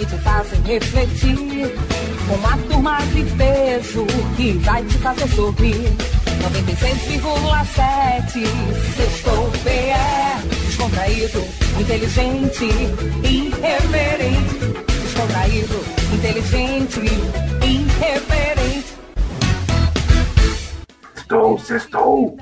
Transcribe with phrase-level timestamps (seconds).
[0.00, 1.76] que te fazem refletir,
[2.34, 5.94] uma turma de peso que vai te fazer sorrir.
[6.40, 8.46] 96,7
[8.96, 9.92] Sextou PE
[10.64, 11.44] Descontraído,
[11.78, 12.64] inteligente,
[13.22, 14.72] irreverente.
[15.02, 15.84] Descontraído,
[16.14, 17.00] inteligente,
[17.62, 18.96] irreverente.
[21.14, 22.38] Sextou, sextou.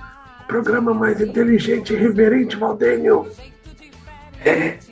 [0.47, 3.27] Programa mais inteligente e irreverente, Valdênio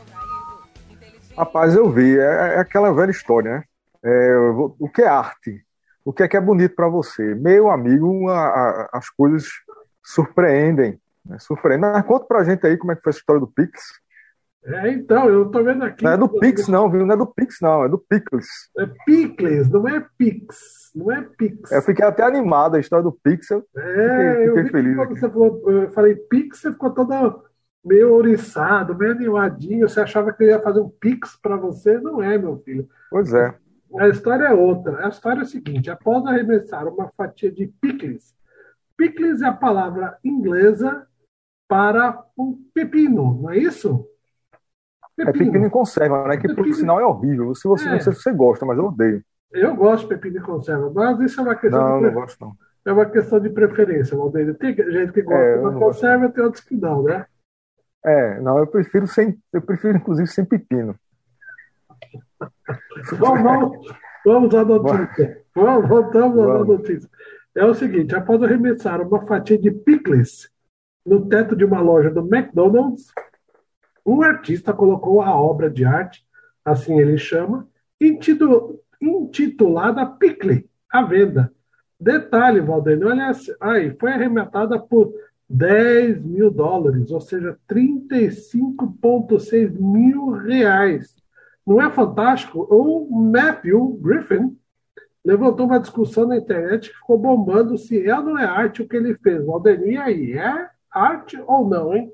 [1.34, 2.18] Rapaz, eu vi.
[2.18, 3.64] É, é aquela velha história, né?
[4.02, 4.36] É,
[4.78, 5.64] o que é arte?
[6.04, 7.34] O que é que é bonito para você?
[7.34, 9.46] Meu amigo, a, a, as coisas
[10.02, 10.98] surpreendem.
[11.24, 11.38] Né?
[11.38, 11.90] Surpreendem.
[11.90, 13.80] Mas conta pra gente aí como é que foi essa história do Pix.
[14.64, 16.04] É, então, eu tô vendo aqui.
[16.04, 17.06] Não é do Pix, não, viu?
[17.06, 18.46] Não é do Pix, não, é do Pickles.
[18.78, 20.90] É Pickles, não é Pix.
[20.94, 21.70] Não é Pix.
[21.72, 23.64] Eu fiquei até animado a história do Pixel.
[23.74, 24.96] É, fiquei, fiquei feliz.
[24.96, 27.42] Quando você falou, eu falei Pix, você ficou todo
[27.84, 29.88] meio ouriçado, meio animadinho.
[29.88, 31.98] Você achava que eu ia fazer um Pix para você?
[31.98, 32.86] Não é, meu filho.
[33.10, 33.54] Pois é.
[33.98, 35.04] A história é outra.
[35.04, 38.34] A história é a seguinte: após arremessar uma fatia de pickles,
[38.96, 41.06] pickles é a palavra inglesa
[41.66, 44.06] para um pepino, não é isso?
[45.16, 45.30] Pepino.
[45.30, 46.36] É pepino em conserva, né?
[46.36, 46.66] Que pepino.
[46.66, 47.54] por sinal é horrível.
[47.54, 47.92] Se você, é.
[47.92, 49.24] Não sei se você gosta, mas eu odeio.
[49.52, 51.80] Eu gosto de pepino em conserva, mas isso é uma questão.
[51.80, 52.52] Não, de não gosto, não.
[52.84, 54.54] É uma questão de preferência, Valdeiro.
[54.54, 57.26] Tem gente que gosta é, da conserva e tem outros que não, né?
[58.04, 59.38] É, não, eu prefiro sem.
[59.52, 60.94] Eu prefiro, inclusive, sem pepino.
[63.18, 65.42] Vamos, vamos, vamos à notícia.
[65.54, 66.62] Vamos, voltamos vamos.
[66.62, 67.10] à notícia.
[67.54, 70.50] É o seguinte: após arremessar uma fatia de pickles
[71.04, 73.12] no teto de uma loja do McDonald's,
[74.04, 76.24] um artista colocou a obra de arte,
[76.64, 77.68] assim ele chama,
[78.00, 81.52] intitulada Pickle, à venda.
[81.98, 85.12] Detalhe, Valdir, olha aí, foi arrematada por
[85.48, 91.16] 10 mil dólares, ou seja, 35,6 mil reais.
[91.66, 92.66] Não é fantástico?
[92.70, 94.56] O Matthew Griffin
[95.24, 98.88] levantou uma discussão na internet que ficou bombando se é ou não é arte o
[98.88, 99.44] que ele fez.
[99.44, 102.12] Valdemir, aí, é arte ou não, hein?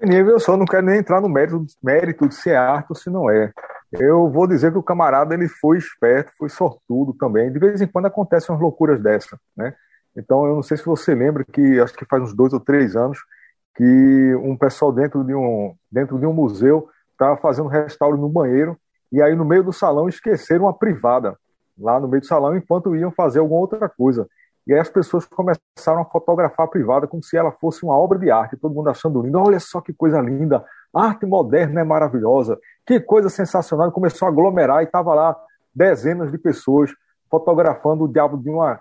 [0.00, 3.10] Eu só não quero nem entrar no mérito, mérito de se é arte ou se
[3.10, 3.52] não é.
[3.92, 7.50] Eu vou dizer que o camarada ele foi esperto, foi sortudo também.
[7.50, 9.74] De vez em quando acontecem umas loucuras dessa, né?
[10.16, 12.94] Então eu não sei se você lembra que acho que faz uns dois ou três
[12.94, 13.18] anos
[13.74, 18.78] que um pessoal dentro de um dentro de um museu estava fazendo restauro no banheiro
[19.10, 21.36] e aí no meio do salão esqueceram uma privada
[21.76, 24.28] lá no meio do salão enquanto iam fazer alguma outra coisa.
[24.66, 28.18] E aí as pessoas começaram a fotografar a privada como se ela fosse uma obra
[28.18, 29.38] de arte, todo mundo achando lindo.
[29.38, 30.64] Olha só que coisa linda,
[30.94, 33.90] arte moderna é maravilhosa, que coisa sensacional.
[33.90, 35.36] Começou a aglomerar e estava lá
[35.74, 36.90] dezenas de pessoas
[37.30, 38.78] fotografando o diabo de uma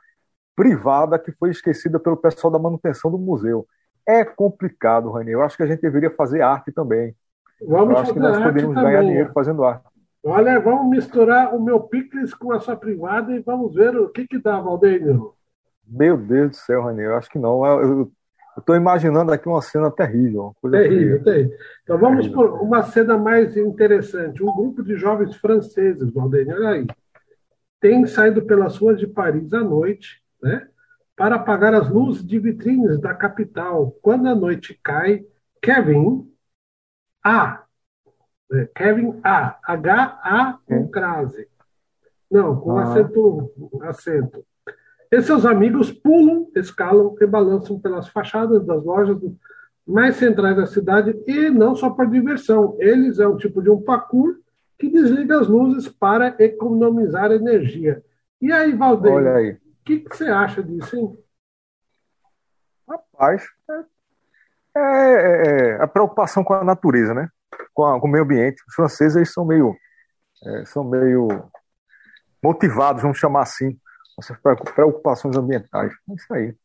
[0.56, 3.66] privada que foi esquecida pelo pessoal da manutenção do museu.
[4.06, 5.32] É complicado, Rani.
[5.32, 7.16] Eu acho que a gente deveria fazer arte também.
[7.62, 9.86] Vamos Eu acho que nós poderíamos ganhar dinheiro fazendo arte.
[10.24, 14.28] Olha, vamos misturar o meu picles com a sua privada e vamos ver o que,
[14.28, 15.34] que dá, Valdeiro.
[15.88, 17.66] Meu Deus do céu, Rani, eu acho que não.
[17.66, 18.12] Eu
[18.58, 20.54] estou imaginando aqui uma cena terrível.
[20.70, 21.58] terrível, terrível.
[21.84, 22.50] Então vamos terrível.
[22.50, 24.44] por uma cena mais interessante.
[24.44, 26.88] Um grupo de jovens franceses, Valdênio, olha aí,
[27.80, 30.68] tem saído pelas ruas de Paris à noite, né,
[31.16, 33.96] para apagar as luzes de vitrines da capital.
[34.02, 35.24] Quando a noite cai,
[35.62, 36.28] Kevin
[37.28, 37.64] A.
[38.50, 39.58] Né, Kevin A.
[39.64, 41.50] H-A com crase.
[42.32, 42.84] Não, com ah.
[42.84, 44.46] acento, acento.
[45.12, 49.18] E seus amigos pulam, escalam e balançam pelas fachadas das lojas
[49.86, 52.78] mais centrais da cidade e não só por diversão.
[52.80, 54.38] Eles é um tipo de um parkour
[54.78, 58.04] que desliga as luzes para economizar energia.
[58.42, 61.18] E aí, Valdeir, o que, que, você acha disso, hein?
[62.88, 63.84] Rapaz, é,
[64.78, 67.30] é, é, a preocupação com a natureza, né?
[67.74, 68.62] Com, a, com o meio ambiente.
[68.68, 69.76] Os franceses eles são meio,
[70.44, 71.28] é, são meio
[72.44, 73.78] motivados, vamos chamar assim,
[74.20, 74.38] essas
[74.76, 75.94] preocupações ambientais.
[76.10, 76.56] É isso aí.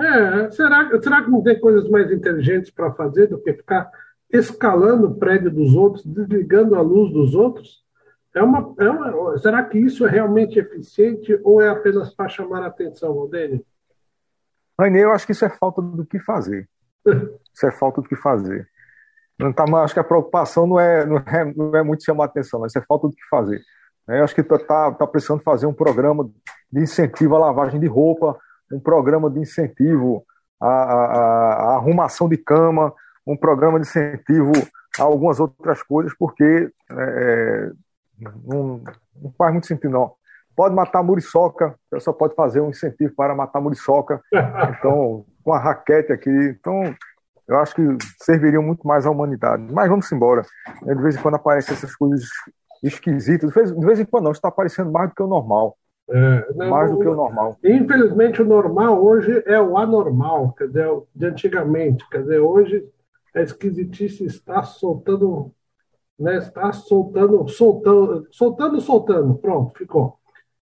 [0.00, 3.90] É, será, será que não tem coisas mais inteligentes para fazer do que ficar
[4.30, 7.82] escalando o prédio dos outros, desligando a luz dos outros?
[8.34, 12.62] É uma, é uma, será que isso é realmente eficiente ou é apenas para chamar
[12.62, 13.64] a atenção, Aldênio?
[14.78, 16.68] Rainê, eu acho que isso é falta do que fazer.
[17.06, 18.68] Isso é falta do que fazer.
[19.38, 22.60] Não tá, acho que a preocupação não é, não é, não é muito chamar atenção,
[22.60, 23.60] mas isso é falta do que fazer.
[24.08, 26.30] É, eu acho que está tá, tá precisando fazer um programa
[26.70, 28.38] de incentivo à lavagem de roupa,
[28.72, 30.24] um programa de incentivo
[30.60, 32.92] à, à, à arrumação de cama,
[33.26, 34.52] um programa de incentivo
[34.98, 37.72] a algumas outras coisas, porque é, é
[38.18, 38.82] não,
[39.20, 40.12] não, faz muito sentido, não.
[40.54, 44.20] Pode matar muriçoca, só pode fazer um incentivo para matar muriçoca,
[44.78, 46.30] então, com a raquete aqui.
[46.30, 46.94] Então,
[47.48, 47.82] eu acho que
[48.20, 49.64] serviriam muito mais à humanidade.
[49.72, 50.42] Mas vamos embora.
[50.82, 52.24] De vez em quando aparecem essas coisas
[52.82, 53.50] esquisitas.
[53.50, 55.76] De vez, de vez em quando não, está aparecendo mais do que o normal.
[56.10, 57.56] É, não, mais do que o normal.
[57.64, 62.08] Infelizmente, o normal hoje é o anormal, quer dizer, de antigamente.
[62.10, 62.84] Quer dizer, hoje
[63.34, 65.52] a esquisitice está soltando,
[66.18, 69.34] né, está soltando, soltando, soltando, soltando.
[69.36, 70.18] Pronto, ficou.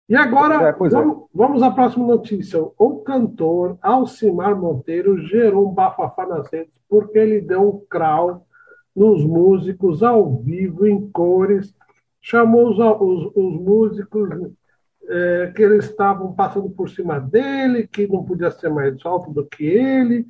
[0.09, 1.27] E agora, é, vamos, é.
[1.35, 2.61] vamos à próxima notícia.
[2.79, 8.47] O cantor Alcimar Monteiro gerou um bafafá nas redes porque ele deu um crau
[8.95, 11.75] nos músicos ao vivo, em cores,
[12.21, 14.31] chamou os, os, os músicos
[15.09, 19.45] é, que eles estavam passando por cima dele, que não podia ser mais alto do
[19.45, 20.27] que ele,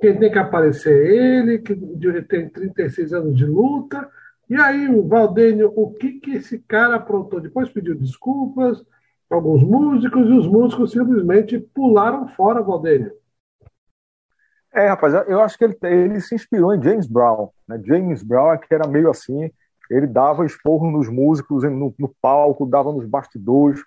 [0.00, 1.74] quem tem que aparecer é ele, que
[2.28, 4.08] tem 36 anos de luta.
[4.50, 7.40] E aí, Valdênio, o que, que esse cara aprontou?
[7.40, 8.84] Depois pediu desculpas,
[9.30, 13.12] alguns músicos, e os músicos simplesmente pularam fora, Valdênio.
[14.72, 17.48] É, rapaz, eu acho que ele, ele se inspirou em James Brown.
[17.66, 17.80] Né?
[17.84, 19.50] James Brown é que era meio assim,
[19.88, 23.80] ele dava esporro nos músicos no, no palco, dava nos bastidores,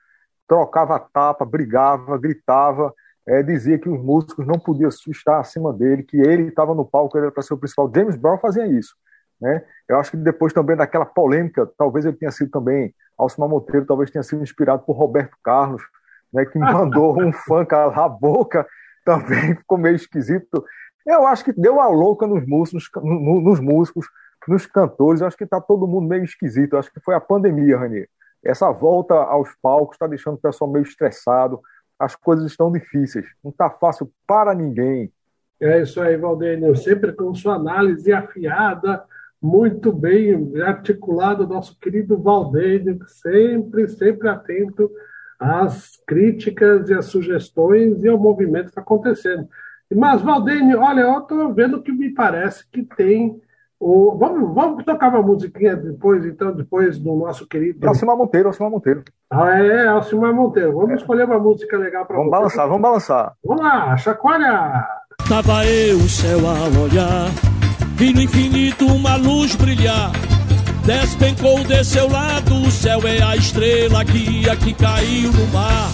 [0.47, 2.93] trocava tapa, brigava, gritava,
[3.27, 7.17] é, dizia que os músicos não podiam estar acima dele, que ele estava no palco,
[7.17, 7.91] ele era para ser o principal.
[7.93, 8.95] James Brown fazia isso.
[9.39, 9.63] Né?
[9.87, 14.11] Eu acho que depois também daquela polêmica, talvez ele tenha sido também, Alcimar Monteiro talvez
[14.11, 15.81] tenha sido inspirado por Roberto Carlos,
[16.33, 18.65] né, que mandou um fã calar a boca,
[19.05, 20.63] também ficou meio esquisito.
[21.05, 24.07] Eu acho que deu a louca nos músicos, nos músicos,
[24.47, 26.73] nos cantores, eu acho que está todo mundo meio esquisito.
[26.73, 28.07] Eu acho que foi a pandemia, Rani.
[28.43, 31.61] Essa volta aos palcos está deixando o pessoal meio estressado,
[31.99, 35.11] as coisas estão difíceis, não está fácil para ninguém.
[35.59, 39.03] É isso aí, Valdênio, sempre com sua análise afiada,
[39.41, 44.89] muito bem articulado, nosso querido Valdênio, sempre, sempre atento
[45.39, 49.47] às críticas e às sugestões e ao movimento que está acontecendo.
[49.95, 53.39] Mas, Valdênio, olha, eu estou vendo que me parece que tem
[53.79, 57.87] o, vamos, vamos tocar uma musiquinha depois, então, depois do nosso querido.
[57.87, 59.03] Alcimar Monteiro, Alcimar Monteiro.
[59.29, 60.73] Ah, é, Alcimar Monteiro.
[60.73, 60.95] Vamos é.
[60.95, 63.33] escolher uma música legal para Vamos balançar, vamos balançar.
[63.45, 64.83] Vamos lá, chacoalha!
[65.29, 67.29] Tava eu o céu a olhar,
[67.97, 70.11] vi no infinito uma luz brilhar.
[70.85, 75.91] Despencou de seu lado, o céu é a estrela guia que caiu no mar.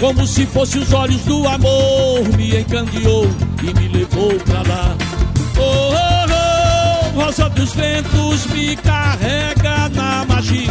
[0.00, 3.28] Como se fosse os olhos do amor, me encandeou
[3.62, 4.96] e me levou pra lá.
[5.58, 10.66] Oh, oh rosa dos ventos me carrega na magia.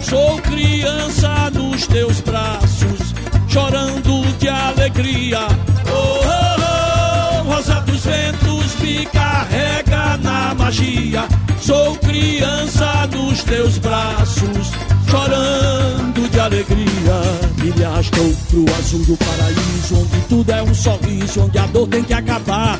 [0.00, 3.14] Sou criança nos teus braços,
[3.46, 5.40] chorando de alegria.
[5.86, 8.47] Oh, oh, oh, rosa dos ventos
[8.88, 11.28] me carrega na magia.
[11.60, 14.70] Sou criança nos teus braços,
[15.10, 17.18] chorando de alegria.
[17.58, 22.02] Me arrastou pro azul do paraíso, onde tudo é um sorriso, onde a dor tem
[22.02, 22.78] que acabar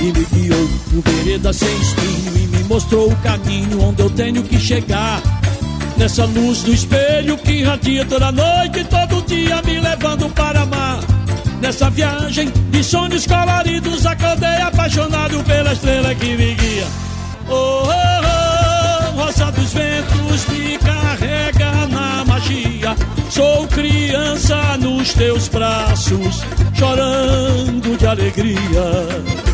[0.00, 4.42] e me guiou por vereda sem espinho e me mostrou o caminho onde eu tenho
[4.42, 5.22] que chegar.
[5.96, 11.17] Nessa luz do espelho que radia toda noite, todo dia me levando para amar.
[11.60, 16.86] Nessa viagem de sonhos coloridos, acordei apaixonado pela estrela que me guia.
[17.48, 22.96] Oh, oh, oh, rosa dos ventos me carrega na magia.
[23.30, 29.47] Sou criança nos teus braços, chorando de alegria.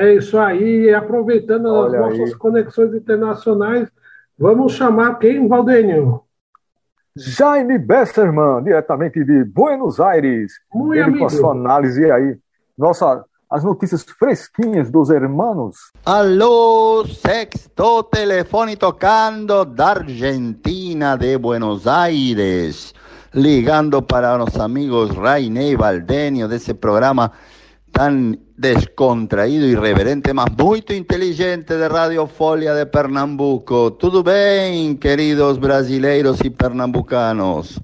[0.00, 2.38] É isso aí, aproveitando Olha as nossas aí.
[2.38, 3.86] conexões internacionais,
[4.38, 6.22] vamos chamar quem, Valdênio?
[7.14, 10.52] Jaime Besserman, diretamente de Buenos Aires.
[10.72, 11.18] Muito Ele amigo.
[11.18, 12.34] com a sua análise aí.
[12.78, 15.76] Nossa, as notícias fresquinhas dos hermanos.
[16.06, 22.94] Alô, sexto telefone tocando da Argentina, de Buenos Aires.
[23.34, 27.30] Ligando para los amigos Rainey Valdenio de ese programa
[27.92, 33.92] tan descontraído, irreverente, mas muito inteligente de Radio Folia de Pernambuco.
[33.92, 37.80] Tudo bem, queridos brasileiros e pernambucanos?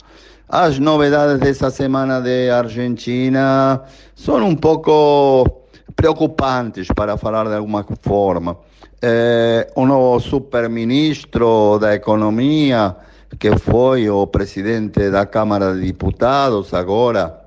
[0.46, 3.80] As novedades dessa semana de Argentina
[4.14, 5.62] são um pouco
[5.96, 8.58] preocupantes, para falar de alguma forma.
[9.00, 12.94] Eh, o novo superministro da Economia,
[13.38, 17.45] que foi o presidente da Câmara de Deputados, agora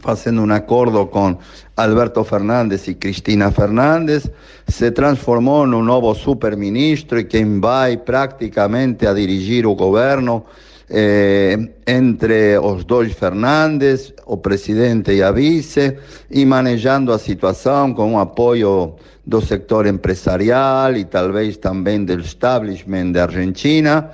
[0.00, 1.36] fazendo um acordo com
[1.76, 4.30] Alberto Fernandes e Cristina Fernandes,
[4.66, 10.44] se transformou num novo superministro e quem vai praticamente a dirigir o governo
[10.88, 15.98] eh, entre os dois Fernandes, o presidente e a vice,
[16.30, 18.94] e manejando a situação com o apoio
[19.26, 24.10] do sector empresarial e talvez também do establishment da Argentina.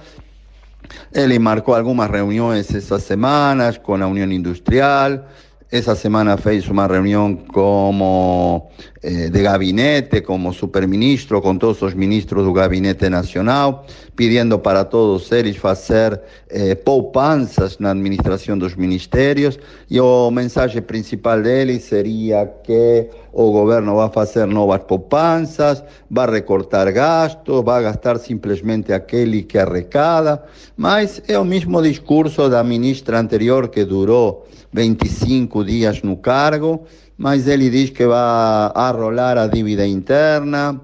[1.13, 5.27] Ele marcou algumas reuniões essas semanas com a União Industrial,
[5.73, 8.69] esa semana fez una reunión como
[9.01, 13.81] eh, de gabinete, como superministro, con todos los ministros del Gabinete Nacional,
[14.15, 19.59] pidiendo para todos ellos hacer eh, poupanzas na administración dos ministerios.
[19.89, 25.85] Y el mensaje principal de él sería que o gobierno va a hacer nuevas poupanzas,
[26.15, 30.45] va a recortar gastos, va a gastar simplesmente aquele que arrecada,
[30.77, 36.85] mas é o mismo discurso da ministra anterior que duró 25 dias no cargo,
[37.17, 40.81] mas ele diz que vai arrolar a dívida interna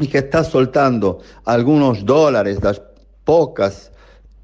[0.00, 2.80] e que está soltando alguns dólares das
[3.24, 3.90] poucas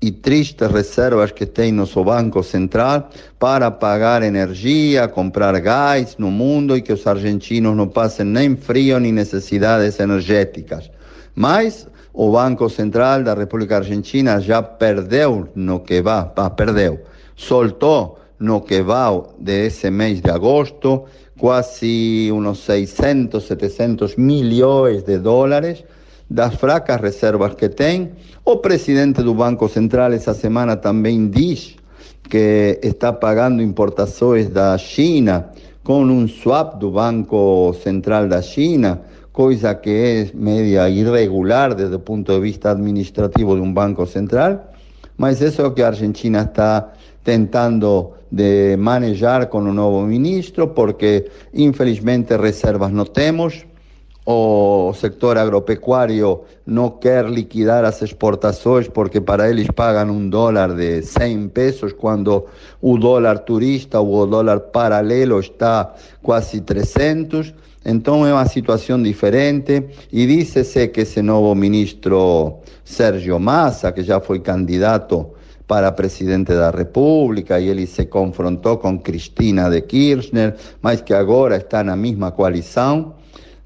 [0.01, 3.09] e tristes reservas que tem no seu Banco Central
[3.39, 9.01] para pagar energia, comprar gás no mundo e que os argentinos não passem nem frio
[9.01, 10.91] nem necessidades energéticas.
[11.35, 17.01] Mas o Banco Central da República Argentina já perdeu no que va, ah, perdeu,
[17.35, 21.05] soltou no que va de ese mes de agosto,
[21.39, 25.85] quase uns 600, 700 milhões de dólares
[26.29, 28.13] das fracas reservas que tem.
[28.45, 31.77] O presidente do Banco Central essa semana também diz
[32.29, 35.51] que está pagando importações da China
[35.85, 39.03] com um swap do Banco Central da China,
[39.33, 44.73] coisa que é media irregular desde o ponto de vista administrativo de um banco central,
[45.17, 46.93] mas isso é o que a Argentina está
[47.27, 53.67] tentando de manejar con un nuevo ministro, porque infelizmente reservas no temos,
[54.25, 61.03] o sector agropecuario no quer liquidar as exportações porque para eles pagam um dólar de
[61.03, 62.47] 100 pesos quando
[62.81, 67.55] o dólar turista ou o dólar paralelo está quase 300.
[67.85, 74.21] Então é uma situação diferente e diz-se que esse novo ministro Sérgio Massa, que já
[74.21, 75.36] foi candidato
[75.67, 81.57] para presidente da República e ele se confrontou com Cristina de Kirchner, mas que agora
[81.57, 83.15] está na mesma coalição.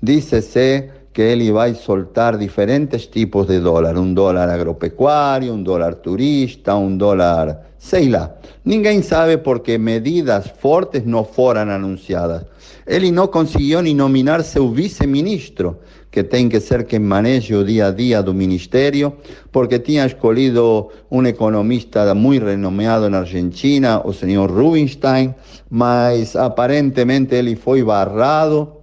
[0.02, 6.74] Diz-se que ele vai soltar diferentes tipos de dólar, um dólar agropecuário, um dólar turista,
[6.76, 8.32] um dólar, sei lá.
[8.64, 12.44] Ninguém sabe porque medidas fortes não foram anunciadas.
[12.86, 15.78] Ele não conseguiu nem nominar seu vice-ministro,
[16.10, 19.12] que tem que ser quem maneje o dia a dia do ministério,
[19.52, 25.34] porque tinha escolhido um economista muito renomeado na Argentina, o senhor Rubinstein,
[25.70, 28.80] mas aparentemente ele foi barrado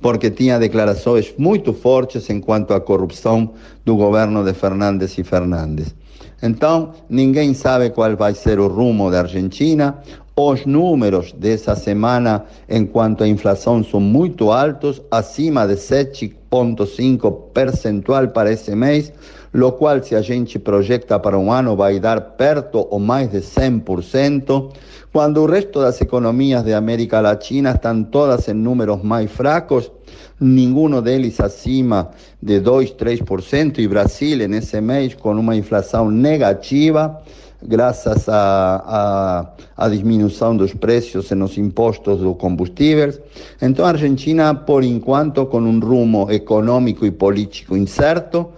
[0.00, 5.94] porque tinha declarações muito fortes em quanto à corrupção do governo de Fernandes e Fernandes.
[6.42, 9.98] Então, ninguém sabe qual vai ser o rumo da Argentina.
[10.38, 18.28] Os números dessa semana, em quanto à inflação, são muito altos, acima de 7,5 percentual
[18.28, 19.10] para esse mês,
[19.54, 23.38] o qual, se a gente projeta para um ano, vai dar perto ou mais de
[23.38, 24.72] 100%,
[25.10, 29.90] quando o resto das economias de América Latina estão todas em números mais fracos,
[30.38, 32.10] nenhum deles acima
[32.42, 37.22] de 2, 3%, e Brasil, nesse mês, com uma inflação negativa
[37.66, 43.20] graças à, à diminuição dos preços nos impostos dos combustíveis.
[43.60, 48.48] Então, a Argentina, por enquanto, com um rumo econômico e político incerto,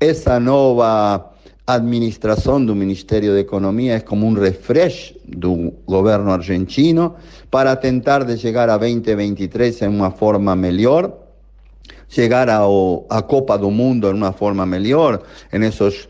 [0.00, 1.32] essa nova
[1.66, 7.14] administração do Ministério da Economia é como um refresh do governo argentino
[7.50, 11.12] para tentar de chegar a 2023 em uma forma melhor,
[12.08, 16.08] chegar à Copa do Mundo em uma forma melhor, em esses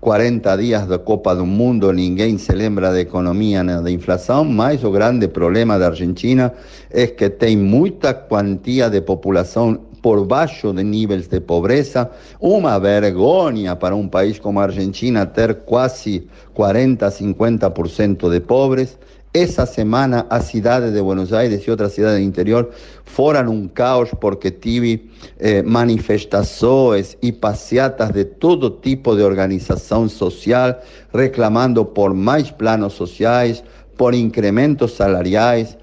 [0.00, 4.82] 40 dias da Copa do Mundo, ninguém se lembra da economia nem da inflação, mas
[4.82, 6.54] o grande problema da Argentina
[6.90, 13.76] é que tem muita quantia de população por baixo de níveis de pobreza, uma vergonha
[13.76, 18.98] para um país como a Argentina ter quase 40, 50% de pobres.
[19.32, 22.70] Essa semana a cidade de Buenos Aires e outras cidades do interior
[23.04, 25.08] foram um caos porque tive
[25.38, 30.80] eh, manifestações e passeatas de todo tipo de organização social
[31.14, 33.62] reclamando por mais planos sociais,
[33.96, 35.78] por incrementos salariais.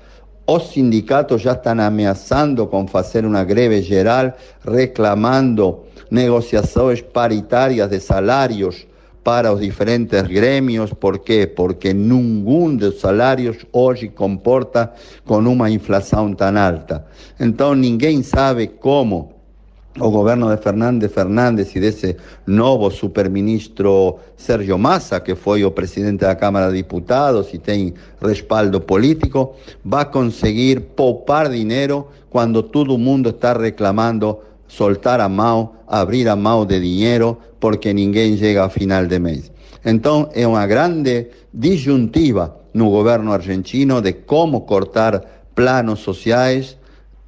[0.45, 4.33] Os sindicatos já estão ameaçando com fazer uma greve geral,
[4.65, 8.87] reclamando negociações paritárias de salários
[9.27, 10.93] para os diferentes gremios.
[10.93, 11.45] ¿Por quê?
[11.45, 14.93] Porque nenhum dos salários hoje comporta
[15.25, 17.05] com uma inflação tão alta.
[17.37, 19.33] Então ninguém sabe como
[19.99, 22.15] o governo de Fernandes Fernandes e desse
[22.45, 28.79] novo superministro Sérgio Massa, que foi o presidente da Câmara de Deputados e tem respaldo
[28.79, 36.35] político, vai conseguir poupar dinheiro quando todo mundo está reclamando soltar a mão, abrir a
[36.35, 39.51] mão de dinheiro, porque ninguém chega a final de mês.
[39.83, 45.23] Então, é uma grande disyuntiva no governo argentino de como cortar
[45.55, 46.77] planos sociais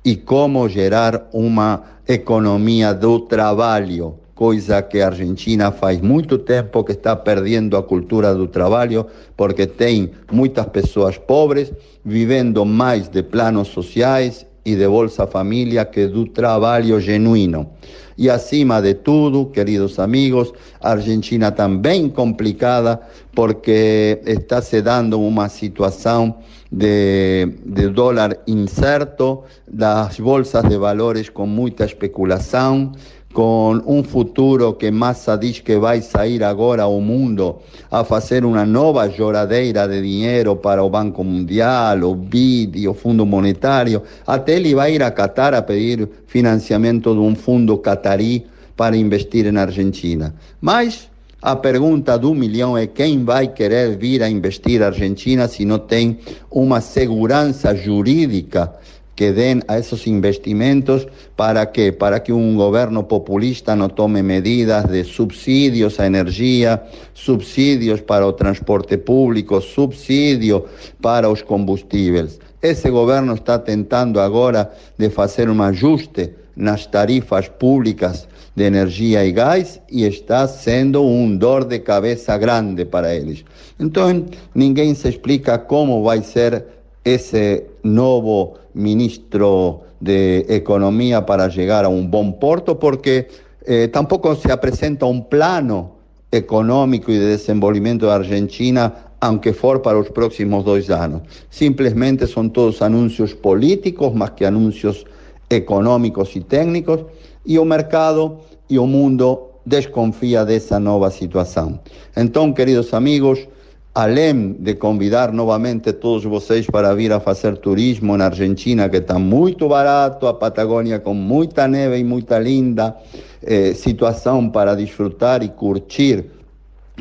[0.03, 6.93] e como gerar uma economia do trabalho, coisa que a Argentina faz muito tempo que
[6.93, 9.05] está perdendo a cultura do trabalho,
[9.35, 11.71] porque tem muitas pessoas pobres
[12.03, 17.69] vivendo mais de planos sociais e de Bolsa Família que do trabalho genuíno.
[18.17, 22.99] E acima de tudo, queridos amigos, Argentina também complicada
[23.33, 26.35] porque está se dando uma situação
[26.71, 32.91] de, de dólar incerto, das bolsas de valores com muita especulação,
[33.33, 37.57] com um futuro que Massa diz que vai sair agora ao mundo
[37.91, 43.25] a fazer uma nova choradeira de dinheiro para o Banco Mundial, o BID, o Fundo
[43.25, 44.01] Monetário.
[44.25, 48.45] Até ele vai ir a Qatar a pedir financiamento de um fundo catarí
[48.75, 50.33] para investir na Argentina.
[50.59, 51.09] Mas
[51.41, 55.79] a pergunta do milhão é quem vai querer vir a investir na Argentina se não
[55.79, 56.17] tem
[56.51, 58.73] uma segurança jurídica
[59.19, 64.87] que den a esos investimentos para que para que un gobierno populista no tome medidas
[64.89, 70.67] de subsidios a energía, subsidios para o transporte público, subsidio
[71.01, 72.39] para os combustíveis.
[72.61, 79.33] Esse governo está tentando agora de fazer um ajuste nas tarifas públicas de energia e
[79.33, 83.43] gás e está sendo um dor de cabeça grande para eles.
[83.77, 91.89] Então, ninguém se explica como vai ser esse novo ministro de Economía para llegar a
[91.89, 93.27] un buen puerto, porque
[93.65, 95.97] eh, tampoco se presenta un plano
[96.31, 101.21] económico y de desenvolvimiento de Argentina, aunque for para los próximos dos años.
[101.49, 105.05] Simplemente son todos anuncios políticos más que anuncios
[105.49, 107.05] económicos y técnicos,
[107.43, 111.81] y el mercado y el mundo desconfía de esa nueva situación.
[112.15, 113.48] Entonces, queridos amigos,
[113.93, 119.17] além de convidar novamente todos vocês para vir a fazer turismo na Argentina, que está
[119.17, 122.95] muito barato, a Patagônia com muita neve e muita linda
[123.41, 126.25] eh, situação para desfrutar e curtir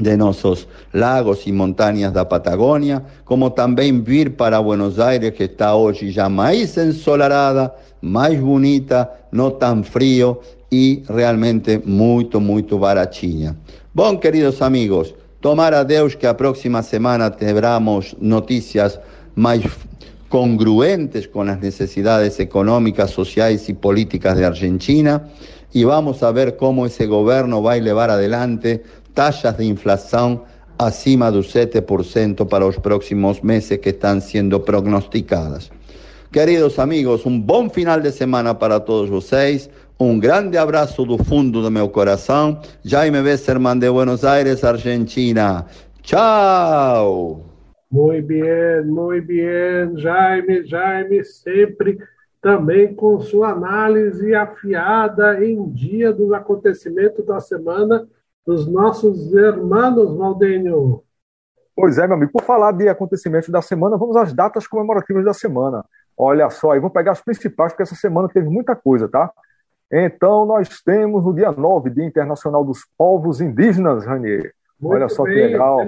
[0.00, 5.74] de nossos lagos e montanhas da Patagônia, como também vir para Buenos Aires, que está
[5.74, 10.38] hoje já mais ensolarada, mais bonita, não tão frio
[10.70, 13.56] e realmente muito, muito baratinha.
[13.92, 18.98] Bom, queridos amigos, Tomar a Deus que a próxima semana teremos notícias
[19.36, 19.62] mais
[20.28, 25.30] congruentes com as necessidades econômicas, sociais e políticas de Argentina
[25.72, 28.80] e vamos a ver como esse governo vai levar adelante
[29.14, 30.42] taxas de inflação
[30.76, 35.70] acima do 7% para os próximos meses que estão sendo prognosticadas.
[36.32, 39.70] Queridos amigos, um bom final de semana para todos vocês.
[40.00, 42.60] Um grande abraço do fundo do meu coração.
[42.84, 45.66] Jaime Besserman de Buenos Aires, Argentina.
[46.02, 47.44] Tchau!
[47.90, 51.98] Muito bem, muito bem, Jaime, Jaime, sempre
[52.40, 58.06] também com sua análise afiada em dia dos acontecimentos da semana
[58.46, 61.02] dos nossos irmãos, Valdênio.
[61.74, 65.34] Pois é, meu amigo, por falar de acontecimentos da semana, vamos às datas comemorativas da
[65.34, 65.84] semana.
[66.16, 69.32] Olha só, e vou pegar as principais, porque essa semana teve muita coisa, tá?
[69.90, 74.52] Então, nós temos o dia 9, Dia Internacional dos Povos Indígenas, Ranier.
[74.78, 75.78] Muito Olha só bem, que legal.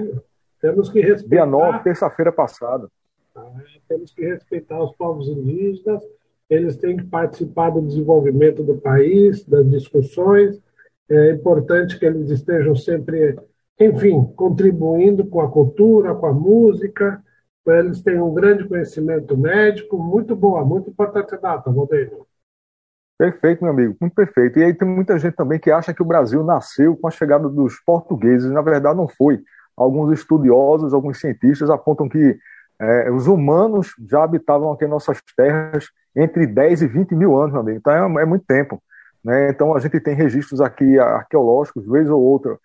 [0.59, 1.29] Temos que respeitar.
[1.29, 2.89] Dia 9, terça-feira passada.
[3.35, 3.51] Ah,
[3.87, 6.03] temos que respeitar os povos indígenas,
[6.49, 10.61] eles têm que participar do desenvolvimento do país, das discussões.
[11.09, 13.37] É importante que eles estejam sempre,
[13.79, 17.23] enfim, contribuindo com a cultura, com a música.
[17.65, 22.27] Eles têm um grande conhecimento médico, muito boa, muito importante a data, Valdeiro.
[23.21, 24.57] Perfeito, meu amigo, muito perfeito.
[24.57, 27.47] E aí tem muita gente também que acha que o Brasil nasceu com a chegada
[27.47, 28.49] dos portugueses.
[28.49, 29.39] Na verdade, não foi.
[29.77, 32.39] Alguns estudiosos, alguns cientistas apontam que
[32.83, 37.51] É, os humanos já habitavam aqui em nossas terras entre 10 e 20 mil anos,
[37.51, 37.77] meu amigo.
[37.77, 38.81] Então é, é muito tempo.
[39.23, 39.51] Né?
[39.51, 42.57] Então a gente tem registros aqui arqueológicos, vez ou outra,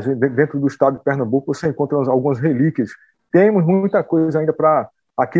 [0.00, 2.90] gente, dentro do estado de Pernambuco você encontra algumas relíquias.
[3.30, 5.38] Temos muita coisa ainda para aqui,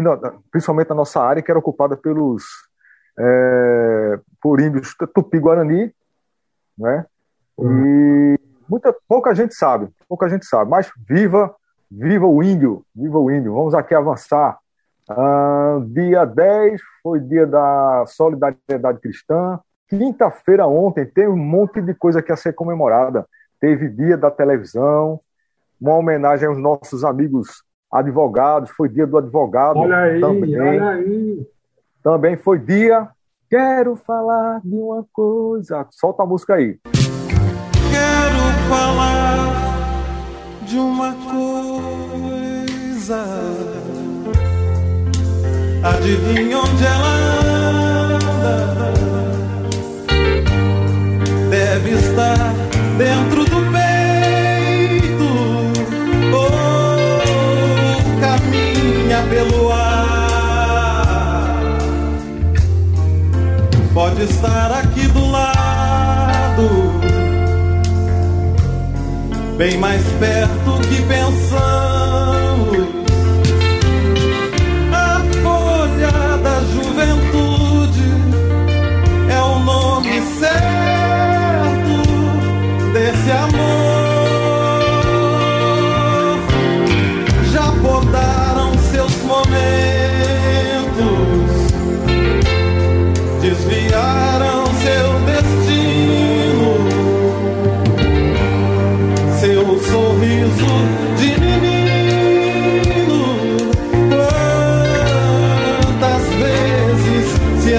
[0.53, 2.45] principalmente na nossa área, que era ocupada pelos
[3.19, 5.93] é, por índios tupi-guarani,
[6.79, 7.07] né?
[7.59, 11.55] E muita, pouca gente sabe, pouca gente sabe, mas viva,
[11.91, 13.55] viva o índio, viva o índio.
[13.55, 14.59] Vamos aqui avançar.
[15.11, 19.59] Uh, dia 10 foi dia da solidariedade cristã.
[19.89, 23.27] Quinta-feira ontem teve um monte de coisa que ia ser comemorada.
[23.61, 25.21] Teve dia da televisão,
[25.81, 29.79] uma homenagem aos nossos amigos advogados, foi dia do advogado.
[29.79, 30.61] Olha aí, também.
[30.61, 31.47] olha aí.
[32.03, 33.09] Também foi dia.
[33.49, 35.87] Quero falar de uma coisa.
[35.91, 36.79] Solta a música aí.
[37.91, 39.49] Quero falar
[40.63, 41.91] de uma coisa.
[45.83, 47.15] Adivinha onde ela
[48.15, 48.93] anda?
[51.51, 52.55] Deve estar
[52.97, 53.40] dentro
[64.23, 66.69] Estar aqui do lado,
[69.57, 71.90] bem mais perto que pensamos.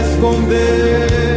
[0.02, 1.31] Vezes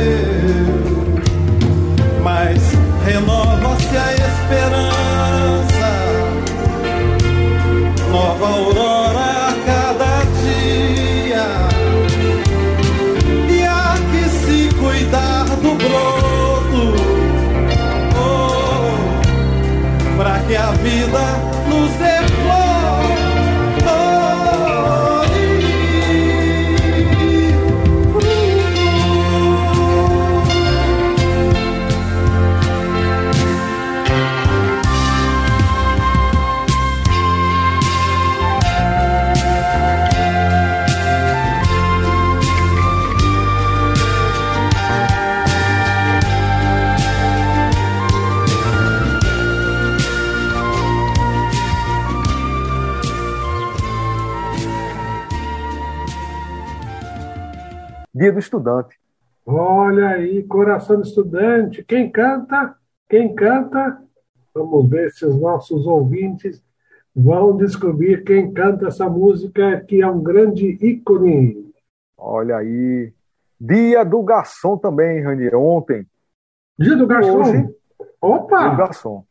[58.24, 58.98] Dia do Estudante.
[59.44, 61.84] Olha aí, coração do estudante.
[61.84, 62.74] Quem canta?
[63.06, 63.98] Quem canta?
[64.54, 66.62] Vamos ver se os nossos ouvintes
[67.14, 71.70] vão descobrir quem canta essa música, que é um grande ícone.
[72.16, 73.12] Olha aí.
[73.60, 76.06] Dia do Garçom também, Rani, ontem.
[76.78, 77.40] Dia do Garçom?
[77.40, 77.68] Hoje,
[78.22, 78.58] Opa!
[78.58, 79.24] Dia do Garçom.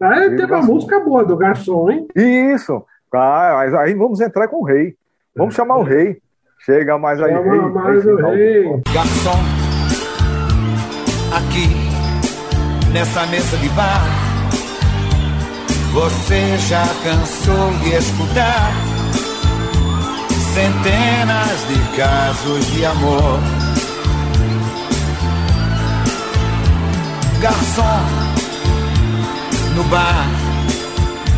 [0.00, 0.74] Aí tem uma garçom.
[0.74, 2.08] música boa do Garçom, hein?
[2.16, 2.84] Isso.
[3.12, 4.96] Ah, mas aí vamos entrar com o rei.
[5.32, 6.20] Vamos chamar o rei.
[6.64, 7.60] Chega mais aí, Chama rei.
[7.72, 8.82] mais o rei.
[8.94, 9.40] Garçom,
[11.34, 11.68] aqui
[12.92, 14.04] nessa mesa de bar,
[15.92, 18.72] você já cansou de escutar
[20.54, 23.40] centenas de casos de amor.
[27.40, 28.00] Garçom,
[29.74, 30.26] no bar,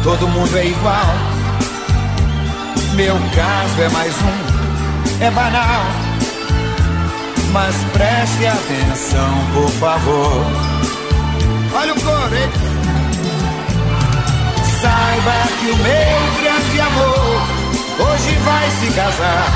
[0.02, 1.14] todo mundo é igual.
[2.94, 4.53] Meu caso é mais um
[5.20, 5.83] é banal.
[7.53, 10.44] Mas preste atenção, por favor.
[11.74, 12.50] Olha o coro, hein?
[14.81, 17.42] Saiba que o meu grande amor
[18.00, 19.53] hoje vai se casar.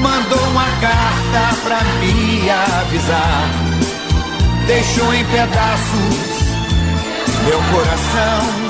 [0.00, 3.50] Mandou uma carta pra me avisar.
[4.66, 6.40] Deixou em pedaços
[7.44, 8.69] meu coração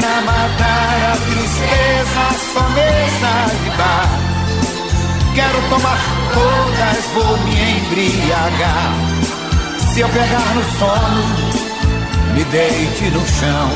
[0.00, 3.32] pra matar a tristeza, só mesa
[3.64, 4.08] de bar.
[5.34, 5.98] Quero tomar
[6.34, 8.92] todas, vou me embriagar.
[9.92, 11.22] Se eu pegar no sono,
[12.34, 13.70] me deite no chão.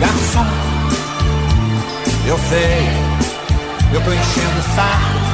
[0.00, 0.46] Garçom,
[2.26, 2.88] eu sei,
[3.92, 5.24] eu tô enchendo o saco.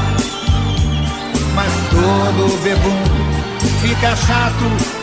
[1.54, 3.02] Mas todo bebum
[3.82, 4.99] fica chato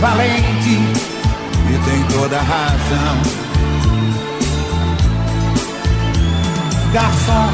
[0.00, 0.78] valente
[1.68, 3.16] e tem toda a razão.
[6.92, 7.50] Garçom,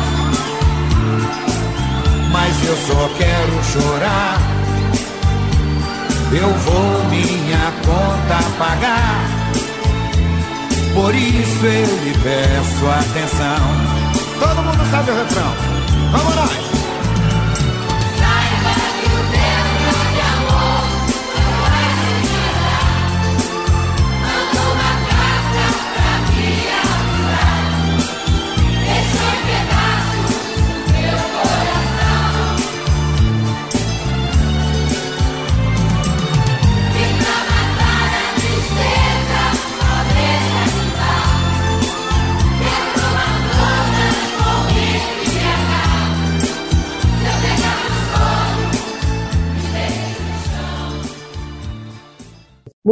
[2.33, 4.39] mas eu só quero chorar.
[6.33, 9.43] Eu vou minha conta pagar.
[10.95, 14.03] Por isso eu lhe peço atenção.
[14.39, 15.53] Todo mundo sabe o refrão.
[16.13, 16.82] Vamos nós!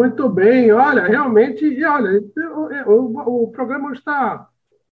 [0.00, 2.22] Muito bem, olha, realmente, e olha,
[2.86, 4.48] o, o programa está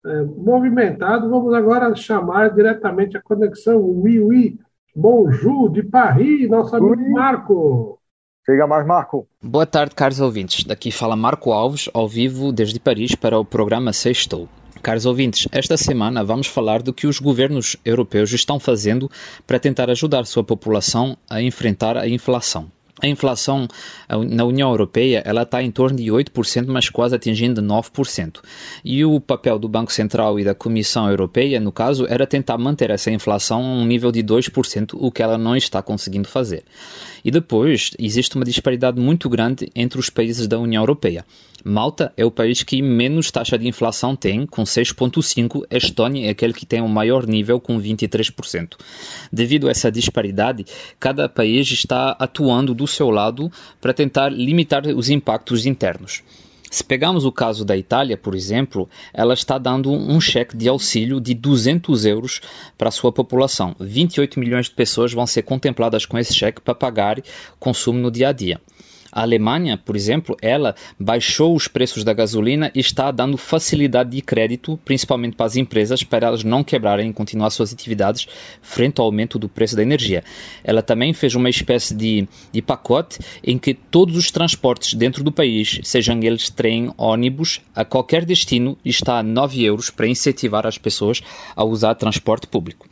[0.04, 1.30] é, movimentado.
[1.30, 4.60] Vamos agora chamar diretamente a conexão Oui Oui
[4.96, 7.10] Bonjour de Paris, nosso amigo oui.
[7.12, 8.00] Marco.
[8.48, 9.28] Chega mais, Marco.
[9.44, 10.66] Boa tarde, caros ouvintes.
[10.66, 14.50] Daqui fala Marco Alves, ao vivo desde Paris para o programa Sextou.
[14.82, 19.08] Caros ouvintes, esta semana vamos falar do que os governos europeus estão fazendo
[19.46, 22.72] para tentar ajudar sua população a enfrentar a inflação.
[23.02, 23.68] A inflação
[24.30, 28.40] na União Europeia ela está em torno de 8%, mas quase atingindo 9%.
[28.86, 32.90] E o papel do Banco Central e da Comissão Europeia, no caso, era tentar manter
[32.90, 36.64] essa inflação a um nível de 2%, o que ela não está conseguindo fazer.
[37.24, 41.26] E depois, existe uma disparidade muito grande entre os países da União Europeia.
[41.68, 45.66] Malta é o país que menos taxa de inflação tem, com 6,5%.
[45.72, 48.76] A Estónia é aquele que tem o maior nível, com 23%.
[49.34, 50.64] Devido a essa disparidade,
[51.00, 56.24] cada país está atuando do seu lado para tentar limitar os impactos internos.
[56.70, 61.22] Se pegarmos o caso da Itália, por exemplo, ela está dando um cheque de auxílio
[61.22, 62.42] de 200 euros
[62.78, 63.76] para a sua população.
[63.80, 67.22] 28 milhões de pessoas vão ser contempladas com esse cheque para pagar
[67.60, 68.60] consumo no dia a dia.
[69.16, 74.22] A Alemanha, por exemplo, ela baixou os preços da gasolina e está dando facilidade de
[74.22, 78.28] crédito, principalmente para as empresas, para elas não quebrarem e continuar suas atividades
[78.62, 80.22] frente ao aumento do preço da energia.
[80.66, 85.32] Ela também fez uma espécie de, de pacote em que todos os transportes dentro do
[85.32, 90.78] país, sejam eles trem, ônibus, a qualquer destino, está a 9 euros para incentivar as
[90.78, 91.22] pessoas
[91.56, 92.86] a usar transporte público.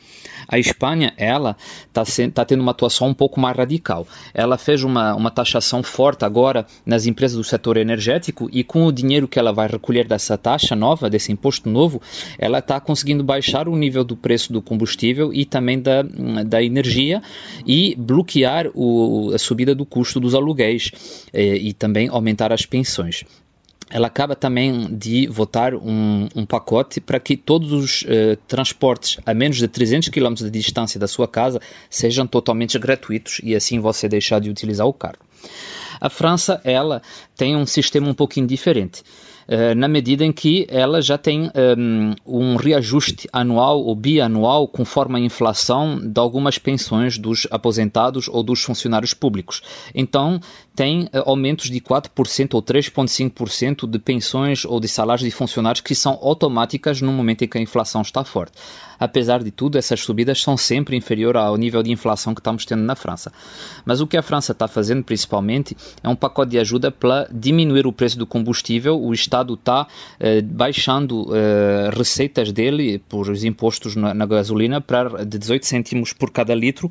[0.48, 1.56] A Espanha, ela
[1.88, 2.04] está
[2.34, 4.08] tá tendo uma atuação um pouco mais radical.
[4.34, 8.92] Ela fez uma, uma taxação forte agora nas empresas do setor energético e com o
[8.92, 12.02] dinheiro que ela vai recolher dessa taxa nova, desse imposto novo,
[12.38, 16.02] ela está conseguindo baixar o nível do preço do combustível e também da,
[16.46, 17.22] da energia
[17.66, 20.92] e bloquear o, a subida do custo dos aluguéis
[21.34, 23.24] eh, e também aumentar as pensões
[23.90, 29.34] ela acaba também de votar um, um pacote para que todos os uh, transportes a
[29.34, 34.08] menos de 300 km de distância da sua casa sejam totalmente gratuitos e assim você
[34.08, 35.18] deixar de utilizar o carro.
[36.00, 37.02] A França, ela
[37.36, 39.04] tem um sistema um pouquinho diferente.
[39.48, 44.68] Eh, na medida em que ela já tem um, ehm, um reajuste anual ou bianual
[44.68, 49.62] conforme a inflação de algumas pensões dos aposentados ou dos funcionários públicos.
[49.94, 50.40] Então,
[50.76, 55.96] tem uh, aumentos de 4% ou 3,5% de pensões ou de salários de funcionários que
[55.96, 58.54] são automáticas no momento em que a inflação está forte.
[59.00, 62.84] Apesar de tudo, essas subidas são sempre inferiores ao nível de inflação que estamos tendo
[62.84, 63.34] na França.
[63.86, 67.86] Mas o que a França está fazendo principalmente é um pacote de ajuda para diminuir
[67.86, 68.98] o preço do combustível.
[68.98, 69.88] O Estado está
[70.20, 76.14] eh, baixando eh, receitas dele por os impostos na, na gasolina para de 18 cêntimos
[76.14, 76.90] por cada litro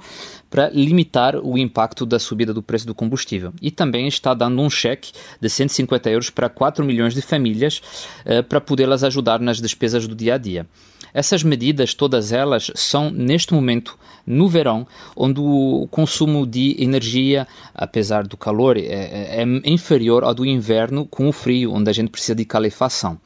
[0.51, 3.55] para limitar o impacto da subida do preço do combustível.
[3.63, 7.83] E também está dando um cheque de 150 euros para 4 milhões de famílias
[8.25, 10.67] eh, para poderlas ajudar nas despesas do dia a dia.
[11.15, 18.27] Essas medidas, todas elas, são neste momento no verão, onde o consumo de energia, apesar
[18.27, 22.11] do calor, é, é, é inferior ao do inverno com o frio, onde a gente
[22.11, 23.19] precisa de calefação.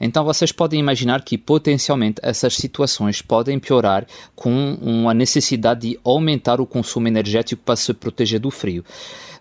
[0.00, 6.60] Então vocês podem imaginar que potencialmente essas situações podem piorar com uma necessidade de aumentar
[6.60, 8.84] o consumo energético para se proteger do frio.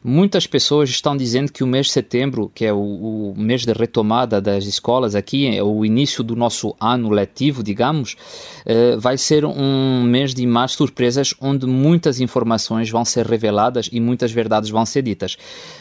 [0.10, 3.74] Muitas pessoas estão dizendo que o mês de setembro, que é o, o, mês de
[3.74, 8.16] retomada das escolas aqui, é o início do nosso ano letivo, digamos,
[8.66, 14.00] eh, vai ser um mês de mais surpresas, onde muitas informações vão ser reveladas e
[14.00, 15.38] muitas verdades vão ser ditas.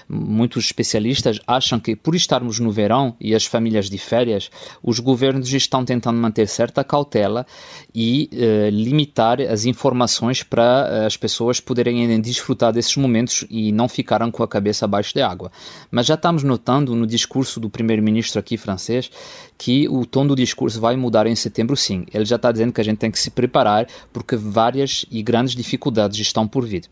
[0.08, 4.50] Muitos especialistas acham que, por estarmos no verão e as famílias de férias,
[4.82, 7.46] os governos estão tentando manter certa cautela
[7.94, 14.15] e eh, limitar as informações para as pessoas poderem desfrutar desses momentos e não ficar
[14.16, 15.50] ficaram com a cabeça abaixo de água.
[15.90, 19.10] Mas já estamos notando no discurso do primeiro-ministro aqui francês
[19.58, 22.06] que o tom do discurso vai mudar em setembro, sim.
[22.12, 25.54] Ele já está dizendo que a gente tem que se preparar porque várias e grandes
[25.54, 26.84] dificuldades estão por vir.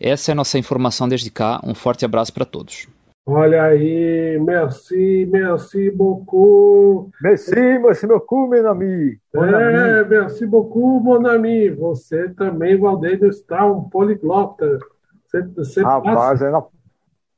[0.00, 1.60] Essa é a nossa informação desde cá.
[1.62, 2.88] Um forte abraço para todos.
[3.26, 7.10] Olha aí, merci, merci beaucoup.
[7.22, 9.18] Merci, merci beaucoup, meu ami.
[9.34, 11.70] É, merci beaucoup, mon ami.
[11.70, 14.78] Você também, Valdênio, está um poliglota.
[15.30, 16.46] Você, você Rapaz, passa...
[16.46, 16.64] é, na,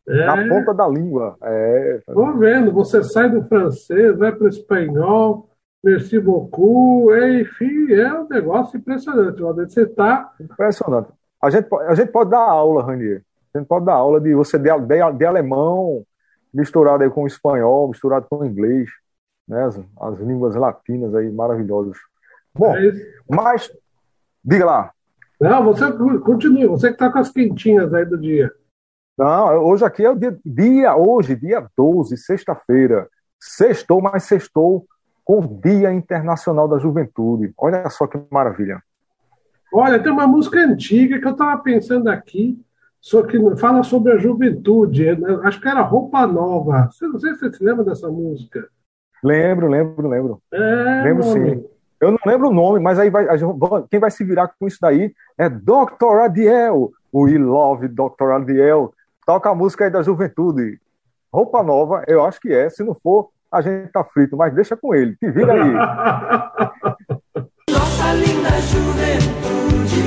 [0.09, 1.37] é na ponta da língua.
[1.43, 2.01] É.
[2.07, 5.51] Tô vendo, você sai do francês, vai para o espanhol,
[5.85, 9.41] merci beaucoup, enfim, é um negócio impressionante.
[9.41, 10.33] Você está...
[10.41, 11.11] Impressionante.
[11.43, 13.23] A gente, a gente pode dar aula, Ranier.
[13.55, 16.03] A gente pode dar aula de você de, de, de alemão
[16.53, 18.89] misturado aí com espanhol, misturado com inglês,
[19.47, 19.65] né?
[19.65, 21.97] As, as línguas latinas aí maravilhosas.
[22.55, 22.93] Bom, é
[23.29, 23.71] mas
[24.45, 24.93] diga lá.
[25.43, 28.53] Não, você continue, você que está com as quentinhas aí do dia.
[29.19, 33.09] Não, hoje aqui é o dia, dia hoje, dia 12, sexta-feira.
[33.41, 34.87] Sextou, mas sextou
[35.25, 37.53] com o Dia Internacional da Juventude.
[37.59, 38.81] Olha só que maravilha.
[39.75, 42.65] Olha, tem uma música antiga que eu estava pensando aqui,
[43.01, 45.17] só que fala sobre a juventude.
[45.17, 45.41] Né?
[45.43, 46.85] Acho que era Roupa Nova.
[46.85, 48.69] Não sei se você se lembra dessa música.
[49.25, 50.43] Lembro, lembro, lembro.
[50.53, 51.65] É, lembro sim.
[52.03, 53.29] Eu não lembro o nome, mas aí vai,
[53.89, 56.19] quem vai se virar com isso daí é Dr.
[56.25, 56.91] Adiel.
[57.15, 58.33] We love Dr.
[58.33, 58.93] Adiel.
[59.25, 60.81] Toca a música aí da juventude.
[61.33, 62.69] Roupa nova, eu acho que é.
[62.69, 65.15] Se não for, a gente tá frito, mas deixa com ele.
[65.15, 65.73] Te vira aí.
[67.71, 70.03] Nossa linda juventude,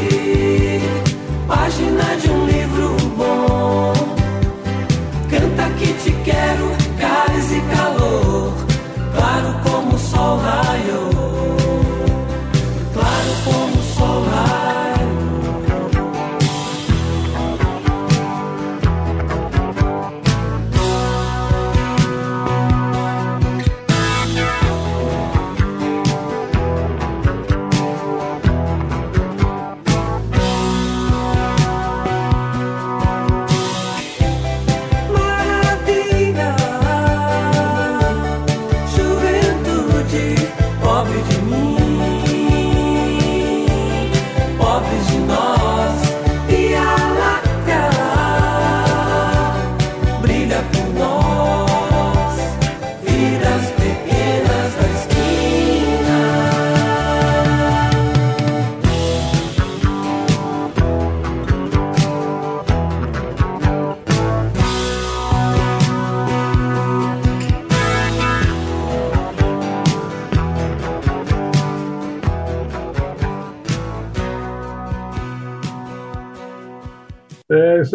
[1.48, 3.94] página de um livro bom.
[5.30, 6.66] Canta que te quero,
[7.00, 7.75] cálice e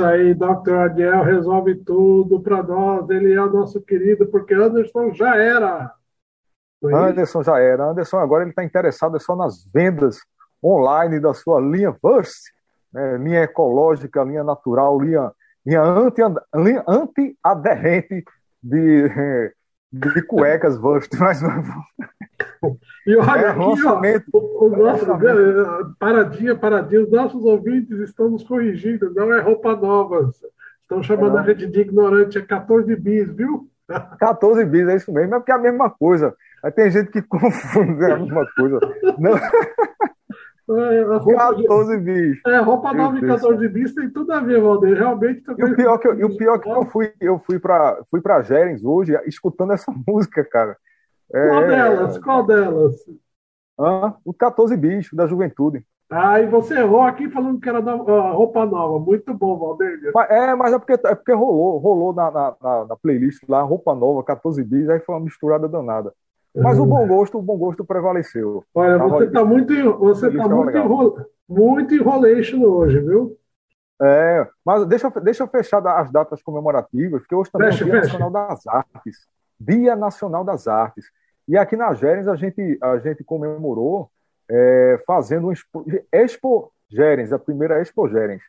[0.00, 0.74] isso aí, Dr.
[0.74, 3.08] Adiel resolve tudo para nós.
[3.10, 5.92] Ele é o nosso querido, porque Anderson já era.
[6.82, 7.10] Não é isso?
[7.10, 7.84] Anderson já era.
[7.84, 10.20] Anderson agora ele está interessado só nas vendas
[10.64, 12.50] online da sua linha Verse,
[12.92, 13.18] né?
[13.18, 15.32] linha ecológica, linha natural, linha,
[15.66, 16.22] linha anti,
[16.54, 18.24] linha anti-aderente
[18.62, 19.08] de,
[19.92, 21.10] de cuecas Verse.
[21.18, 21.42] Mas
[23.06, 25.38] E olha É, aqui, ó, o, o nosso, Lançamento.
[25.40, 30.30] eh, paradinha, paradinha, os nossos ouvintes estão nos corrigindo, não é roupa nova.
[30.82, 31.40] Estão chamando Não.
[31.40, 33.66] a gente de ignorante, é 14 bis, viu?
[34.18, 36.34] 14 bis, é isso mesmo, é porque é a mesma coisa.
[36.62, 38.78] Aí tem gente que confunde é a mesma coisa.
[39.18, 39.32] Não,
[40.78, 42.38] É, a roupa, de- 14 bis.
[42.46, 43.40] é, roupa nova e Deus.
[43.40, 44.96] 14 bis tem tudo a ver, Valdeir.
[44.98, 45.42] Realmente.
[45.58, 48.40] E o pior que eu, o pior que eu fui, eu fui para fui para
[48.42, 50.76] Gerens hoje escutando essa música, cara.
[51.32, 52.18] É, Qual delas?
[52.18, 52.94] Qual delas?
[53.78, 55.84] ah, o 14 bicho da juventude.
[56.12, 57.78] Ah, e você errou aqui falando que era
[58.32, 58.98] roupa nova.
[58.98, 60.12] Muito bom, Valdeir.
[60.28, 63.94] É, mas é porque, é porque rolou, rolou na, na, na- na playlist lá, roupa
[63.94, 66.12] nova, 14 bis, aí foi uma misturada danada.
[66.52, 68.64] Mas o bom gosto, o bom gosto prevaleceu.
[68.74, 73.36] Olha, Tava- você está muito, você tá muito, enro- muito enrolation hoje, viu?
[74.02, 77.86] É, mas deixa, eu- deixa eu fechar as datas comemorativas, porque hoje também Fecha, é
[77.86, 78.18] o Dia fecha.
[78.18, 79.28] Nacional das Artes.
[79.60, 81.04] Dia Nacional das Artes.
[81.50, 84.08] E aqui na Gerens a gente, a gente comemorou
[84.48, 88.40] é, fazendo um Expo, Expo Gerens, a primeira Expo Gerens.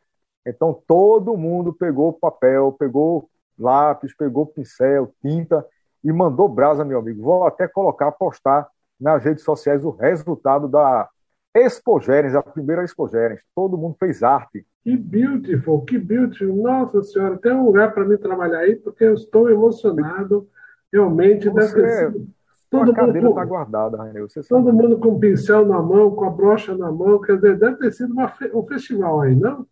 [0.45, 3.27] Então todo mundo pegou papel, pegou
[3.57, 5.65] lápis, pegou pincel, tinta
[6.03, 7.23] e mandou brasa, meu amigo.
[7.23, 8.67] Vou até colocar, postar
[8.99, 11.09] nas redes sociais o resultado da
[11.55, 13.41] Expo Gerens, a primeira Expo Gerens.
[13.55, 14.63] Todo mundo fez arte.
[14.83, 16.55] Que beautiful, que beautiful.
[16.55, 20.47] Nossa Senhora, tem um lugar para mim trabalhar aí, porque eu estou emocionado.
[20.93, 22.40] Realmente deve ter Você, sido.
[22.71, 24.29] Todo cadeira mundo, está guardada, Rainel.
[24.29, 24.63] Você sabe.
[24.63, 27.19] todo mundo com o pincel na mão, com a brocha na mão.
[27.19, 29.67] Quer dizer, deve ter sido uma um festival aí, não?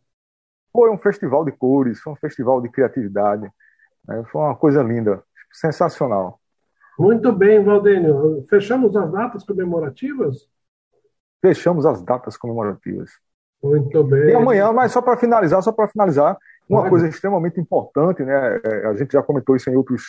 [0.72, 3.50] Foi um festival de cores, foi um festival de criatividade.
[4.06, 4.24] Né?
[4.30, 6.40] Foi uma coisa linda, sensacional.
[7.00, 8.46] Muito bem, Valdênio.
[8.50, 10.50] Fechamos as datas comemorativas?
[11.42, 13.12] Fechamos as datas comemorativas.
[13.64, 14.30] Muito bem.
[14.30, 16.38] E amanhã, mas só para finalizar, só para finalizar,
[16.70, 18.60] uma coisa extremamente importante, né?
[18.64, 20.04] É, a gente já comentou isso em outros,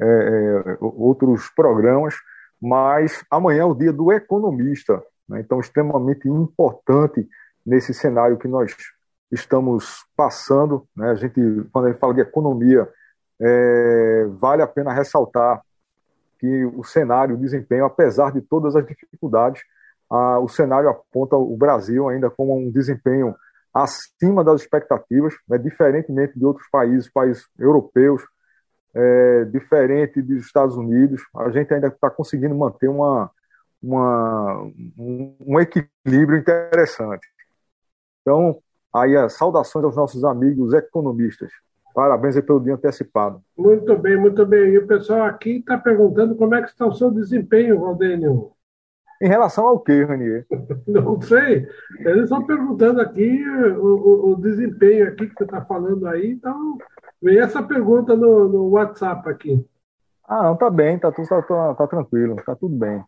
[0.00, 2.14] é, é, outros programas,
[2.60, 5.40] mas amanhã é o dia do economista, né?
[5.40, 7.26] então extremamente importante
[7.64, 8.74] nesse cenário que nós
[9.30, 10.86] estamos passando.
[10.96, 11.10] Né?
[11.10, 11.40] A gente,
[11.72, 12.88] quando a gente fala de economia,
[13.40, 15.62] é, vale a pena ressaltar
[16.38, 19.62] que o cenário, o desempenho, apesar de todas as dificuldades,
[20.10, 23.34] a, o cenário aponta o Brasil ainda como um desempenho
[23.74, 28.22] acima das expectativas, né, diferentemente de outros países, países europeus,
[28.96, 33.30] é, diferente dos Estados Unidos, a gente ainda está conseguindo manter uma,
[33.82, 34.62] uma,
[34.98, 37.26] um, um, equilíbrio interessante.
[38.22, 38.58] Então,
[38.94, 41.50] aí saudações aos nossos amigos economistas.
[41.94, 43.42] Parabéns pelo dia antecipado.
[43.56, 44.70] Muito bem, muito bem.
[44.72, 48.52] E o pessoal aqui está perguntando como é que está o seu desempenho, Valdênio.
[49.20, 50.46] Em relação ao quê, Ranier?
[50.86, 51.66] Não sei.
[52.00, 56.32] Eles estão perguntando aqui o, o, o, desempenho aqui que você está falando aí.
[56.32, 56.78] Então,
[57.26, 59.66] vem essa pergunta no, no WhatsApp aqui.
[60.28, 63.00] Ah, não, tá bem, tá, tudo, tá, tá tranquilo, tá tudo bem.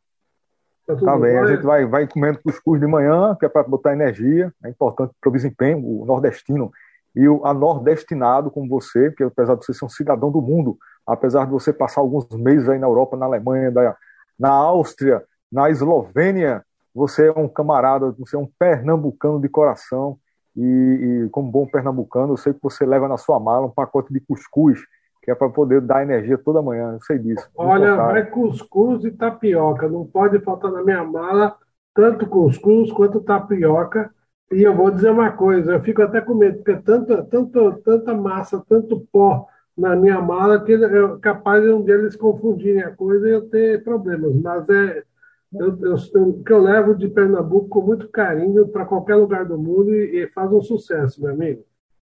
[0.85, 3.63] Tá, tudo tá bem, a gente vai, vai comendo cuscuz de manhã, que é para
[3.63, 6.73] botar energia, é importante para o desempenho, o nordestino
[7.15, 11.45] e o nordestinado como você, porque apesar de você ser um cidadão do mundo, apesar
[11.45, 13.73] de você passar alguns meses aí na Europa, na Alemanha,
[14.39, 20.19] na Áustria, na Eslovênia, você é um camarada, você é um pernambucano de coração,
[20.59, 24.13] e, e como bom pernambucano, eu sei que você leva na sua mala um pacote
[24.13, 24.81] de cuscuz,
[25.23, 27.49] que é para poder dar energia toda manhã, eu sei disso.
[27.57, 31.57] Olha, vai cuscuz e tapioca, não pode faltar na minha mala
[31.95, 34.09] tanto cuscuz quanto tapioca,
[34.53, 38.15] e eu vou dizer uma coisa, eu fico até com medo, porque tanta, tanta, tanta
[38.15, 39.47] massa, tanto pó
[39.77, 43.49] na minha mala que é capaz de um dia eles confundirem a coisa e eu
[43.49, 44.35] ter problemas.
[44.37, 45.03] Mas é
[45.53, 49.59] eu, eu, eu, que eu levo de Pernambuco com muito carinho para qualquer lugar do
[49.59, 51.65] mundo e, e, faz um sucesso, meu amigo.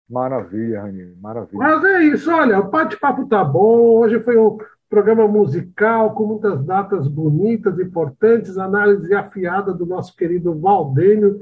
[0.08, 1.58] Maravilha, Rani, maravilha.
[1.58, 4.00] Mas é isso, olha, o bate-papo tá bom.
[4.00, 4.58] Hoje foi um
[4.88, 11.40] programa musical com muitas datas bonitas, importantes, análise afiada do nosso querido Valdênio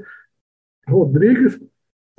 [0.87, 1.59] Rodrigues.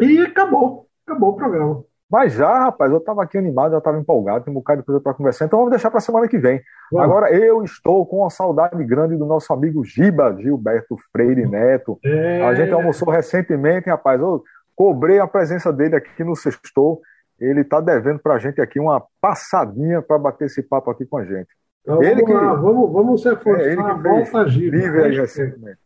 [0.00, 1.84] E acabou, acabou o programa.
[2.10, 5.00] Mas já, rapaz, eu estava aqui animado, já estava empolgado, tem um bocado de coisa
[5.00, 6.60] para conversar, então vamos deixar para a semana que vem.
[6.96, 12.00] Agora, eu estou com uma saudade grande do nosso amigo Giba, Gilberto Freire Neto.
[12.04, 12.42] É...
[12.42, 14.42] A gente almoçou recentemente, rapaz, eu
[14.74, 17.00] cobrei a presença dele aqui no Sextou.
[17.38, 21.16] Ele está devendo para a gente aqui uma passadinha para bater esse papo aqui com
[21.16, 21.48] a gente.
[21.82, 23.66] Então, ele vamos que, lá, vamos, vamos se esforçar.
[23.66, 24.76] É, ele que volta Giba.
[24.76, 25.78] Vive aí recentemente.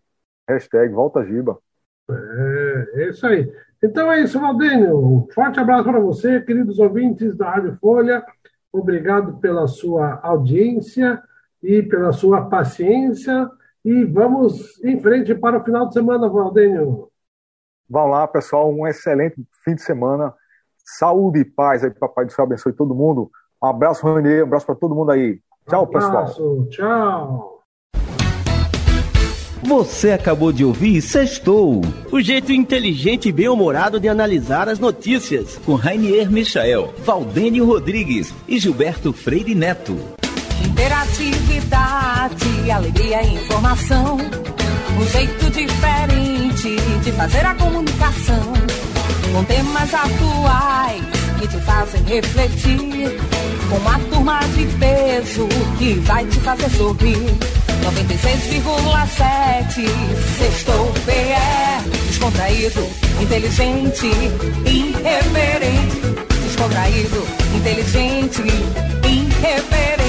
[0.48, 1.58] Hashtag volta Giba.
[2.10, 3.52] É, é isso aí.
[3.84, 4.96] Então é isso, Valdênio.
[4.96, 8.24] Um forte abraço para você, queridos ouvintes da Rádio Folha.
[8.72, 11.22] Obrigado pela sua audiência
[11.62, 13.46] e pela sua paciência.
[13.84, 17.10] E vamos em frente para o final de semana, Valdênio.
[17.86, 18.72] Vão lá, pessoal.
[18.72, 20.32] Um excelente fim de semana.
[20.82, 23.30] Saúde e paz aí, Papai do Céu abençoe todo mundo.
[23.62, 24.44] Um abraço, Ranier.
[24.44, 25.38] Um abraço para todo mundo aí.
[25.68, 26.68] Tchau, um abraço, pessoal.
[26.68, 27.53] Tchau.
[29.66, 31.80] Você acabou de ouvir Sextou,
[32.12, 38.58] o jeito inteligente e bem-humorado de analisar as notícias, com Rainier Michael, Valdênio Rodrigues e
[38.58, 39.98] Gilberto Freire Neto.
[40.62, 44.18] Interatividade, alegria e informação,
[45.00, 48.52] um jeito diferente de fazer a comunicação,
[49.32, 51.02] com temas atuais
[51.40, 53.18] que te fazem refletir,
[53.70, 55.48] com uma turma de peso
[55.78, 57.63] que vai te fazer sorrir.
[57.84, 59.84] 96,7
[60.38, 62.80] Sextou PE Descontraído,
[63.20, 64.06] inteligente,
[64.64, 66.00] irreverente.
[66.46, 67.20] Descontraído,
[67.54, 68.42] inteligente,
[69.06, 70.03] irreverente